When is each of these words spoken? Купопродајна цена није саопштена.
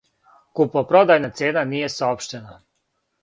Купопродајна 0.59 1.29
цена 1.41 1.63
није 1.73 1.91
саопштена. 1.97 2.57